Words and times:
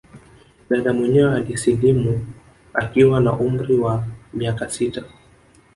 Dada 0.69 0.93
mwenyewe 0.93 1.35
alisilimu 1.35 2.27
akiwa 2.73 3.19
na 3.19 3.31
umri 3.33 3.77
wa 3.77 4.07
miaka 4.33 4.69
sita 4.69 5.03